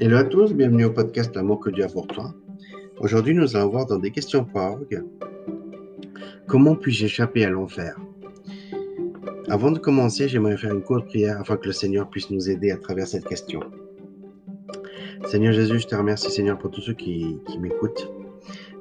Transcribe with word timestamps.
Hello 0.00 0.16
à 0.16 0.24
tous, 0.24 0.52
bienvenue 0.52 0.86
au 0.86 0.90
podcast 0.90 1.36
L'amour 1.36 1.60
que 1.60 1.70
Dieu 1.70 1.84
a 1.84 1.88
pour 1.88 2.08
toi. 2.08 2.34
Aujourd'hui, 2.98 3.32
nous 3.32 3.54
allons 3.54 3.68
voir 3.68 3.86
dans 3.86 3.98
des 3.98 4.10
questions.org 4.10 5.04
comment 6.48 6.74
puis-je 6.74 7.04
échapper 7.04 7.44
à 7.44 7.50
l'enfer? 7.50 7.96
Avant 9.48 9.70
de 9.70 9.78
commencer, 9.78 10.26
j'aimerais 10.26 10.56
faire 10.56 10.74
une 10.74 10.82
courte 10.82 11.06
prière 11.06 11.40
afin 11.40 11.56
que 11.56 11.66
le 11.66 11.72
Seigneur 11.72 12.10
puisse 12.10 12.28
nous 12.30 12.50
aider 12.50 12.72
à 12.72 12.76
travers 12.76 13.06
cette 13.06 13.24
question. 13.24 13.60
Seigneur 15.26 15.52
Jésus, 15.52 15.78
je 15.78 15.86
te 15.86 15.94
remercie 15.94 16.28
Seigneur 16.28 16.58
pour 16.58 16.72
tous 16.72 16.80
ceux 16.80 16.94
qui, 16.94 17.38
qui 17.46 17.60
m'écoutent. 17.60 18.12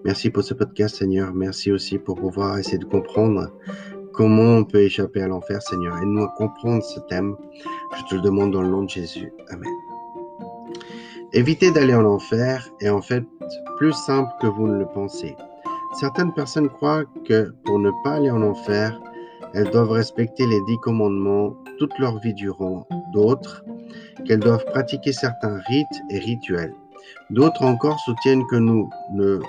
Merci 0.05 0.32
pour 0.32 0.43
ce 0.43 0.55
podcast 0.55 0.95
Seigneur. 0.95 1.32
Merci 1.36 1.71
aussi 1.71 2.00
pour 2.00 2.16
pouvoir 2.16 2.57
essayer 2.57 2.80
de 2.80 2.86
comprendre 2.86 3.52
comment 4.14 4.57
on 4.57 4.66
peut 4.66 4.82
échapper 4.82 5.21
à 5.21 5.27
l'enfer 5.27 5.61
Seigneur. 5.61 5.95
Aide-nous 5.95 6.23
à 6.23 6.34
comprendre 6.36 6.84
ce 6.84 7.00
thème. 7.02 7.36
Je 7.98 8.03
te 8.09 8.16
le 8.16 8.22
demande 8.22 8.52
dans 8.52 8.64
le 8.64 8.70
nom 8.70 8.81
de 8.81 8.89
Jésus. 8.89 9.31
Amen. 9.50 9.70
Éviter 11.36 11.72
d'aller 11.72 11.96
en 11.96 12.05
enfer 12.05 12.70
est 12.80 12.90
en 12.90 13.02
fait 13.02 13.23
plus 13.78 13.94
simple 13.94 14.30
que 14.40 14.46
vous 14.46 14.68
ne 14.68 14.78
le 14.78 14.86
pensez. 14.86 15.36
Certaines 16.00 16.32
personnes 16.32 16.70
croient 16.70 17.06
que 17.26 17.56
pour 17.66 17.80
ne 17.80 17.90
pas 18.04 18.18
aller 18.18 18.30
en 18.30 18.44
enfer, 18.44 19.02
elles 19.56 19.72
doivent 19.72 19.90
respecter 19.90 20.46
les 20.46 20.59
dix 20.68 20.78
commandements 20.84 21.56
toute 21.80 21.98
leur 21.98 22.20
vie 22.20 22.36
durant. 22.36 22.88
D'autres, 23.14 23.66
qu'elles 24.26 24.42
doivent 24.42 24.66
pratiquer 24.66 25.12
certains 25.12 25.58
rites 25.68 26.02
et 26.12 26.20
rituels. 26.20 26.76
D'autres 27.32 27.64
encore 27.64 28.00
soutiennent 28.02 28.45
que 28.45 28.56
nous 28.56 28.88
ne 29.14 29.40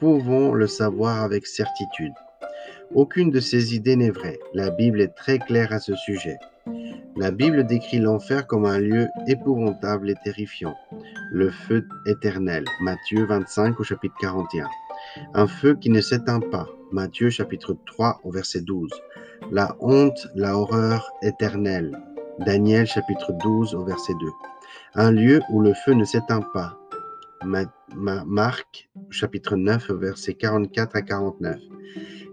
pouvons 0.00 0.52
le 0.52 0.66
savoir 0.66 1.22
avec 1.22 1.46
certitude. 1.46 2.12
Aucune 2.94 3.30
de 3.30 3.40
ces 3.40 3.74
idées 3.74 3.96
n'est 3.96 4.10
vraie. 4.10 4.38
La 4.52 4.68
Bible 4.68 5.00
est 5.00 5.14
très 5.14 5.38
claire 5.38 5.72
à 5.72 5.78
ce 5.78 5.94
sujet. 5.94 6.36
La 7.18 7.32
Bible 7.32 7.66
décrit 7.66 7.98
l'enfer 7.98 8.46
comme 8.46 8.64
un 8.64 8.78
lieu 8.78 9.08
épouvantable 9.26 10.08
et 10.08 10.14
terrifiant. 10.22 10.76
Le 11.32 11.50
feu 11.50 11.84
éternel. 12.06 12.64
Matthieu 12.80 13.26
25 13.26 13.80
au 13.80 13.82
chapitre 13.82 14.14
41. 14.20 14.68
Un 15.34 15.48
feu 15.48 15.74
qui 15.74 15.90
ne 15.90 16.00
s'éteint 16.00 16.38
pas. 16.38 16.68
Matthieu 16.92 17.28
chapitre 17.28 17.76
3 17.86 18.20
au 18.22 18.30
verset 18.30 18.60
12. 18.60 18.88
La 19.50 19.76
honte, 19.80 20.28
la 20.36 20.56
horreur 20.56 21.10
éternelle. 21.22 21.98
Daniel 22.46 22.86
chapitre 22.86 23.32
12 23.42 23.74
au 23.74 23.84
verset 23.84 24.14
2. 24.20 24.26
Un 24.94 25.10
lieu 25.10 25.40
où 25.50 25.60
le 25.60 25.74
feu 25.74 25.94
ne 25.94 26.04
s'éteint 26.04 26.46
pas. 26.54 26.78
Marc 27.96 28.88
chapitre 29.10 29.56
9 29.56 29.90
verset 29.90 30.34
44 30.34 30.94
à 30.94 31.02
49. 31.02 31.58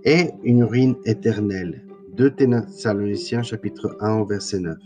Et 0.03 0.29
une 0.43 0.63
ruine 0.63 0.95
éternelle. 1.05 1.81
2 2.15 2.31
Thessaloniciens 2.31 3.43
chapitre 3.43 3.97
1 3.99 4.19
au 4.19 4.25
verset 4.25 4.59
9. 4.59 4.77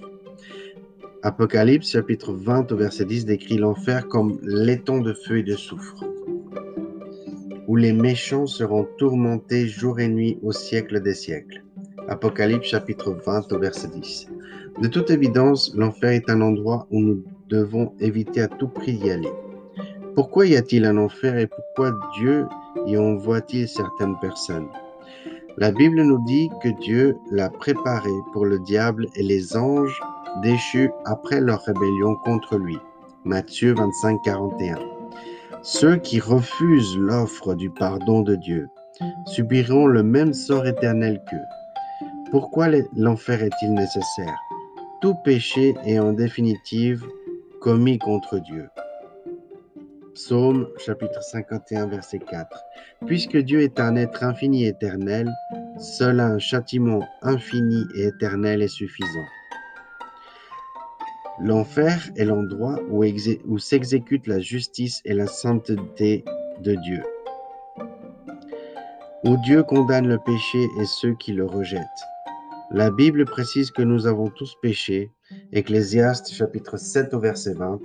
Apocalypse 1.21 1.91
chapitre 1.91 2.33
20 2.33 2.71
au 2.71 2.75
verset 2.75 3.05
10 3.05 3.25
décrit 3.25 3.57
l'enfer 3.57 4.07
comme 4.07 4.39
l'étang 4.41 4.97
de 4.97 5.13
feu 5.13 5.37
et 5.37 5.43
de 5.43 5.55
soufre, 5.55 6.05
où 7.67 7.75
les 7.75 7.93
méchants 7.93 8.47
seront 8.47 8.87
tourmentés 8.97 9.67
jour 9.67 9.99
et 9.99 10.07
nuit 10.07 10.39
au 10.41 10.51
siècle 10.51 11.01
des 11.01 11.13
siècles. 11.13 11.63
Apocalypse 12.07 12.69
chapitre 12.69 13.15
20 13.23 13.51
au 13.51 13.59
verset 13.59 13.89
10. 13.89 14.27
De 14.81 14.87
toute 14.87 15.11
évidence, 15.11 15.71
l'enfer 15.75 16.13
est 16.13 16.31
un 16.31 16.41
endroit 16.41 16.87
où 16.89 16.99
nous 16.99 17.23
devons 17.47 17.93
éviter 17.99 18.41
à 18.41 18.47
tout 18.47 18.69
prix 18.69 18.93
d'y 18.93 19.11
aller. 19.11 19.31
Pourquoi 20.15 20.47
y 20.47 20.55
a-t-il 20.55 20.83
un 20.83 20.97
enfer 20.97 21.37
et 21.37 21.45
pourquoi 21.45 21.91
Dieu 22.17 22.47
y 22.87 22.97
envoie-t-il 22.97 23.67
certaines 23.67 24.17
personnes? 24.19 24.69
La 25.57 25.71
Bible 25.71 26.01
nous 26.03 26.23
dit 26.25 26.49
que 26.61 26.69
Dieu 26.69 27.17
l'a 27.31 27.49
préparé 27.49 28.09
pour 28.33 28.45
le 28.45 28.59
diable 28.59 29.07
et 29.15 29.23
les 29.23 29.57
anges 29.57 29.99
déchus 30.41 30.91
après 31.05 31.41
leur 31.41 31.61
rébellion 31.61 32.15
contre 32.23 32.57
lui. 32.57 32.77
Matthieu 33.25 33.73
25, 33.73 34.21
41. 34.23 34.77
Ceux 35.61 35.97
qui 35.97 36.19
refusent 36.19 36.97
l'offre 36.97 37.53
du 37.55 37.69
pardon 37.69 38.21
de 38.21 38.35
Dieu 38.35 38.69
subiront 39.25 39.87
le 39.87 40.03
même 40.03 40.33
sort 40.33 40.65
éternel 40.65 41.21
qu'eux. 41.29 41.37
Pourquoi 42.31 42.67
l'enfer 42.95 43.43
est-il 43.43 43.73
nécessaire? 43.73 44.37
Tout 45.01 45.15
péché 45.23 45.75
est 45.85 45.99
en 45.99 46.13
définitive 46.13 47.05
commis 47.59 47.97
contre 47.97 48.39
Dieu. 48.39 48.69
Psaume 50.19 50.67
chapitre 50.75 51.23
51 51.23 51.87
verset 51.87 52.19
4. 52.19 52.65
Puisque 53.05 53.37
Dieu 53.37 53.61
est 53.61 53.79
un 53.79 53.95
être 53.95 54.21
infini 54.25 54.65
et 54.65 54.67
éternel, 54.67 55.31
seul 55.77 56.19
un 56.19 56.37
châtiment 56.37 56.99
infini 57.21 57.85
et 57.95 58.07
éternel 58.07 58.61
est 58.61 58.67
suffisant. 58.67 59.25
L'enfer 61.41 62.11
est 62.17 62.25
l'endroit 62.25 62.81
où, 62.89 63.05
où 63.45 63.59
s'exécute 63.59 64.27
la 64.27 64.39
justice 64.39 64.99
et 65.05 65.13
la 65.13 65.25
sainteté 65.25 66.25
de 66.63 66.75
Dieu, 66.75 67.01
où 69.23 69.37
Dieu 69.45 69.63
condamne 69.63 70.09
le 70.09 70.19
péché 70.25 70.67
et 70.81 70.85
ceux 70.85 71.15
qui 71.15 71.31
le 71.31 71.45
rejettent. 71.45 72.03
La 72.71 72.91
Bible 72.91 73.23
précise 73.23 73.71
que 73.71 73.83
nous 73.83 74.05
avons 74.05 74.27
tous 74.27 74.53
péché, 74.61 75.11
Ecclésiaste 75.53 76.33
chapitre 76.33 76.75
7 76.75 77.13
au 77.13 77.21
verset 77.21 77.53
20, 77.53 77.79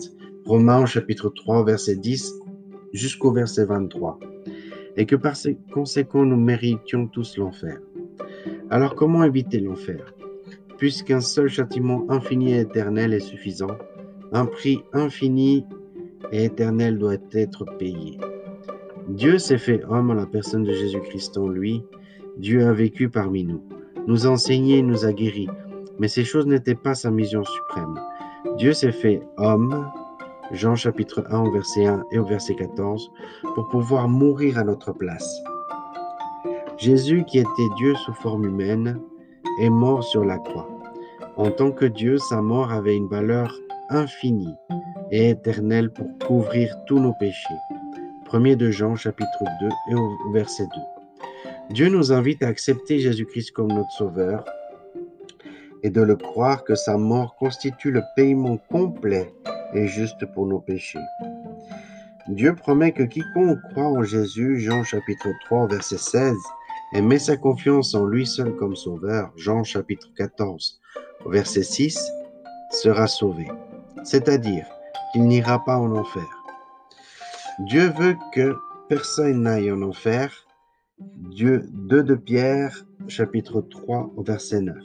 Romains 0.47 0.85
chapitre 0.85 1.31
3 1.31 1.65
verset 1.65 1.97
10 1.97 2.35
jusqu'au 2.93 3.33
verset 3.33 3.65
23, 3.65 4.21
et 4.97 5.07
que 5.07 5.17
par 5.17 5.35
conséquent 5.73 6.27
nous 6.27 6.37
méritions 6.37 7.07
tous 7.07 7.39
l'enfer. 7.39 7.79
Alors 8.69 8.95
comment 8.95 9.25
éviter 9.25 9.61
l'enfer? 9.61 10.15
Puisqu'un 10.77 11.21
seul 11.21 11.49
châtiment 11.49 12.05
infini 12.11 12.53
et 12.53 12.61
éternel 12.61 13.15
est 13.15 13.21
suffisant, 13.21 13.79
un 14.33 14.45
prix 14.45 14.83
infini 14.93 15.65
et 16.31 16.45
éternel 16.45 16.99
doit 16.99 17.17
être 17.33 17.65
payé. 17.79 18.19
Dieu 19.09 19.39
s'est 19.39 19.59
fait 19.59 19.83
homme 19.89 20.11
en 20.11 20.15
la 20.15 20.27
personne 20.27 20.65
de 20.65 20.73
Jésus-Christ 20.73 21.39
en 21.39 21.49
lui. 21.49 21.83
Dieu 22.37 22.67
a 22.67 22.73
vécu 22.75 23.09
parmi 23.09 23.45
nous, 23.45 23.63
nous 24.07 24.27
a 24.27 24.31
enseigné, 24.31 24.83
nous 24.83 25.07
a 25.07 25.13
guéris. 25.13 25.49
Mais 25.99 26.09
ces 26.09 26.25
choses 26.25 26.47
n'étaient 26.47 26.75
pas 26.75 26.95
sa 26.95 27.11
mission 27.11 27.45
suprême. 27.45 27.95
Dieu 28.59 28.75
s'est 28.75 28.93
fait 28.93 29.23
homme 29.39 29.91
Jean 30.53 30.77
chapitre 30.77 31.25
1 31.31 31.41
au 31.41 31.51
verset 31.51 31.87
1 31.87 32.05
et 32.13 32.19
au 32.19 32.25
verset 32.25 32.55
14, 32.55 33.11
pour 33.55 33.69
pouvoir 33.69 34.09
mourir 34.09 34.59
à 34.59 34.65
notre 34.65 34.93
place. 34.93 35.43
Jésus, 36.77 37.25
qui 37.25 37.39
était 37.39 37.69
Dieu 37.77 37.95
sous 37.95 38.13
forme 38.15 38.45
humaine, 38.45 39.01
est 39.61 39.71
mort 39.71 40.05
sur 40.05 40.25
la 40.25 40.39
croix. 40.39 40.69
En 41.37 41.51
tant 41.51 41.71
que 41.71 41.87
Dieu, 41.87 42.19
sa 42.19 42.43
mort 42.43 42.73
avait 42.73 42.97
une 42.97 43.09
valeur 43.09 43.55
infinie 43.89 44.55
et 45.11 45.31
éternelle 45.31 45.91
pour 45.91 46.07
couvrir 46.27 46.77
tous 46.87 46.99
nos 46.99 47.15
péchés. 47.15 47.55
1 48.33 48.57
de 48.57 48.71
Jean 48.71 48.97
chapitre 48.97 49.45
2 49.61 49.69
et 49.91 49.95
au 49.95 50.33
verset 50.33 50.65
2. 50.65 51.51
Dieu 51.71 51.89
nous 51.89 52.13
invite 52.13 52.43
à 52.43 52.49
accepter 52.49 52.99
Jésus-Christ 52.99 53.53
comme 53.53 53.69
notre 53.69 53.91
Sauveur 53.93 54.45
et 55.83 55.91
de 55.91 56.03
le 56.03 56.17
croire 56.17 56.65
que 56.65 56.75
sa 56.75 56.97
mort 56.97 57.37
constitue 57.37 57.91
le 57.91 58.03
paiement 58.17 58.59
complet 58.71 59.33
et 59.73 59.87
juste 59.87 60.27
pour 60.27 60.47
nos 60.47 60.61
péchés. 60.61 60.99
Dieu 62.29 62.55
promet 62.55 62.93
que 62.93 63.03
quiconque 63.03 63.61
croit 63.71 63.89
en 63.89 64.03
Jésus, 64.03 64.59
Jean 64.59 64.83
chapitre 64.83 65.29
3, 65.45 65.69
verset 65.69 65.99
16, 65.99 66.35
et 66.95 67.03
met 67.03 67.19
sa 67.19 67.37
confiance 67.37 67.95
en 67.95 68.07
lui 68.07 68.27
seul 68.27 68.57
comme 68.57 68.77
sauveur, 68.77 69.33
Jean 69.37 69.63
chapitre 69.63 70.09
14, 70.17 70.81
verset 71.27 71.63
6, 71.63 72.11
sera 72.71 73.07
sauvé. 73.07 73.47
C'est-à-dire 74.05 74.67
qu'il 75.13 75.25
n'ira 75.25 75.65
pas 75.65 75.79
en 75.79 75.95
enfer. 75.97 76.27
Dieu 77.61 77.93
veut 77.99 78.17
que 78.33 78.57
personne 78.89 79.43
n'aille 79.43 79.71
en 79.71 79.83
enfer. 79.83 80.47
Dieu 80.99 81.67
2 81.73 82.03
de 82.03 82.15
Pierre, 82.15 82.87
chapitre 83.07 83.61
3, 83.61 84.13
verset 84.19 84.63
9. 84.63 84.77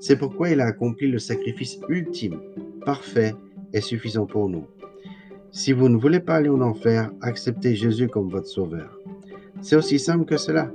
C'est 0.00 0.16
pourquoi 0.16 0.48
il 0.48 0.60
a 0.60 0.66
accompli 0.66 1.08
le 1.10 1.18
sacrifice 1.18 1.78
ultime, 1.88 2.40
parfait 2.86 3.34
est 3.72 3.80
suffisant 3.80 4.26
pour 4.26 4.48
nous. 4.48 4.66
Si 5.52 5.72
vous 5.72 5.88
ne 5.88 5.96
voulez 5.96 6.20
pas 6.20 6.36
aller 6.36 6.48
en 6.48 6.60
enfer, 6.60 7.10
acceptez 7.20 7.74
Jésus 7.74 8.08
comme 8.08 8.28
votre 8.28 8.46
sauveur. 8.46 8.98
C'est 9.60 9.76
aussi 9.76 9.98
simple 9.98 10.24
que 10.24 10.36
cela. 10.36 10.70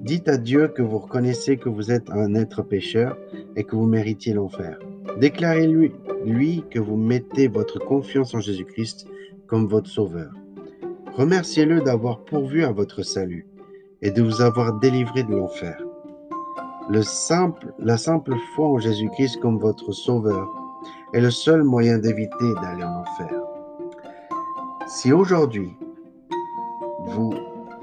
Dites 0.00 0.28
à 0.28 0.36
Dieu 0.36 0.68
que 0.68 0.82
vous 0.82 0.98
reconnaissez 0.98 1.56
que 1.56 1.68
vous 1.68 1.90
êtes 1.90 2.10
un 2.10 2.34
être 2.34 2.62
pécheur 2.62 3.16
et 3.54 3.64
que 3.64 3.76
vous 3.76 3.86
méritiez 3.86 4.34
l'enfer. 4.34 4.78
Déclarez-lui 5.18 5.92
lui, 6.26 6.64
que 6.70 6.78
vous 6.78 6.96
mettez 6.96 7.48
votre 7.48 7.78
confiance 7.78 8.34
en 8.34 8.40
Jésus-Christ 8.40 9.06
comme 9.46 9.66
votre 9.66 9.88
sauveur. 9.88 10.32
Remerciez-le 11.14 11.80
d'avoir 11.80 12.24
pourvu 12.24 12.64
à 12.64 12.72
votre 12.72 13.02
salut 13.02 13.46
et 14.02 14.10
de 14.10 14.22
vous 14.22 14.42
avoir 14.42 14.78
délivré 14.80 15.22
de 15.22 15.30
l'enfer. 15.30 15.82
La 16.90 17.02
simple 17.02 18.34
foi 18.54 18.68
en 18.68 18.78
Jésus-Christ 18.78 19.38
comme 19.40 19.58
votre 19.58 19.92
sauveur 19.92 20.48
est 21.12 21.20
le 21.20 21.30
seul 21.30 21.62
moyen 21.62 21.98
d'éviter 21.98 22.54
d'aller 22.62 22.84
en 22.84 23.00
enfer. 23.00 23.30
Si 24.86 25.12
aujourd'hui, 25.12 25.76
vous 27.06 27.32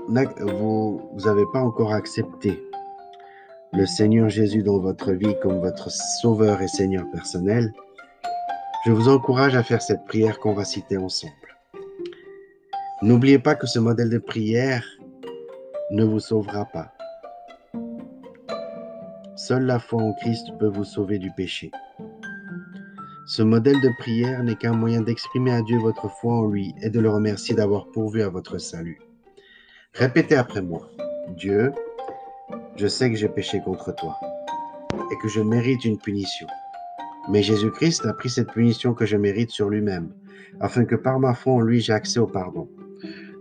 n'avez 0.09 1.45
pas 1.51 1.59
encore 1.59 1.94
accepté 1.94 2.61
le 3.73 3.85
Seigneur 3.85 4.29
Jésus 4.29 4.61
dans 4.61 4.79
votre 4.79 5.11
vie 5.11 5.35
comme 5.41 5.59
votre 5.59 5.89
sauveur 5.89 6.61
et 6.61 6.67
Seigneur 6.67 7.09
personnel, 7.11 7.73
Je 8.85 8.91
vous 8.91 9.07
encourage 9.07 9.56
à 9.56 9.63
faire 9.63 9.81
cette 9.81 10.03
prière 10.03 10.39
qu'on 10.39 10.53
va 10.53 10.65
citer 10.65 10.97
ensemble. 10.97 11.33
N'oubliez 13.01 13.39
pas 13.39 13.56
que 13.56 13.65
ce 13.65 13.79
modèle 13.79 14.09
de 14.09 14.17
prière 14.17 14.85
ne 15.91 16.03
vous 16.03 16.19
sauvera 16.19 16.65
pas. 16.65 16.91
Seule 19.38 19.65
la 19.65 19.79
foi 19.79 20.01
en 20.01 20.13
Christ 20.13 20.49
peut 20.59 20.67
vous 20.67 20.83
sauver 20.83 21.17
du 21.17 21.31
péché. 21.31 21.71
Ce 23.25 23.41
modèle 23.41 23.79
de 23.79 23.89
prière 23.99 24.43
n'est 24.43 24.55
qu'un 24.55 24.73
moyen 24.73 24.99
d'exprimer 24.99 25.53
à 25.53 25.61
Dieu 25.61 25.77
votre 25.79 26.09
foi 26.09 26.33
en 26.33 26.45
lui 26.45 26.75
et 26.81 26.89
de 26.89 26.99
le 26.99 27.09
remercier 27.09 27.55
d'avoir 27.55 27.87
pourvu 27.87 28.21
à 28.21 28.27
votre 28.27 28.57
salut. 28.57 28.99
Répétez 29.93 30.35
après 30.35 30.61
moi. 30.61 30.89
Dieu, 31.37 31.71
je 32.75 32.87
sais 32.87 33.09
que 33.09 33.15
j'ai 33.15 33.29
péché 33.29 33.61
contre 33.63 33.95
toi 33.95 34.19
et 35.11 35.17
que 35.21 35.29
je 35.29 35.39
mérite 35.39 35.85
une 35.85 35.97
punition. 35.97 36.47
Mais 37.29 37.41
Jésus-Christ 37.41 38.05
a 38.05 38.13
pris 38.13 38.29
cette 38.29 38.51
punition 38.51 38.93
que 38.93 39.05
je 39.05 39.15
mérite 39.15 39.51
sur 39.51 39.69
lui-même, 39.69 40.11
afin 40.59 40.83
que 40.83 40.95
par 40.95 41.17
ma 41.17 41.33
foi 41.33 41.53
en 41.53 41.61
lui 41.61 41.79
j'ai 41.79 41.93
accès 41.93 42.19
au 42.19 42.27
pardon. 42.27 42.67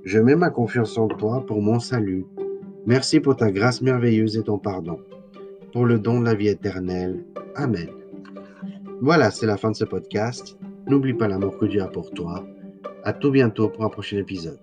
Je 0.04 0.20
mets 0.20 0.36
ma 0.36 0.50
confiance 0.50 0.96
en 0.96 1.08
toi 1.08 1.44
pour 1.44 1.60
mon 1.60 1.80
salut. 1.80 2.24
Merci 2.86 3.18
pour 3.18 3.34
ta 3.34 3.50
grâce 3.50 3.82
merveilleuse 3.82 4.36
et 4.36 4.44
ton 4.44 4.58
pardon, 4.58 5.00
pour 5.72 5.86
le 5.86 5.98
don 5.98 6.20
de 6.20 6.26
la 6.26 6.34
vie 6.34 6.48
éternelle. 6.48 7.24
Amen. 7.56 8.01
Voilà, 9.04 9.32
c'est 9.32 9.46
la 9.46 9.56
fin 9.56 9.72
de 9.72 9.76
ce 9.76 9.84
podcast. 9.84 10.56
N'oublie 10.86 11.12
pas 11.12 11.26
l'amour 11.26 11.58
que 11.58 11.66
Dieu 11.66 11.82
a 11.82 11.88
pour 11.88 12.12
toi. 12.12 12.46
À 13.02 13.12
tout 13.12 13.32
bientôt 13.32 13.68
pour 13.68 13.84
un 13.84 13.88
prochain 13.88 14.18
épisode. 14.18 14.60